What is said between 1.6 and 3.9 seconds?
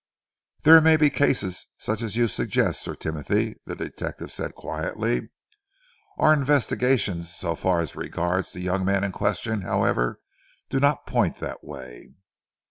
such as you suggest, Sir Timothy," the